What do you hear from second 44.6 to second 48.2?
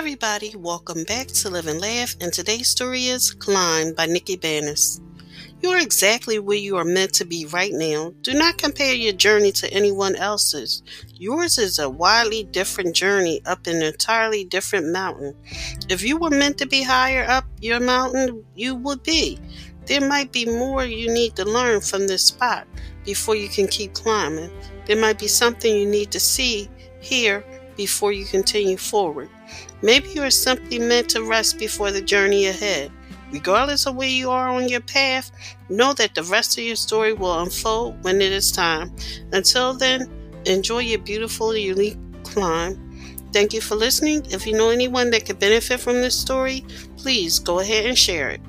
anyone that could benefit from this story, please go ahead and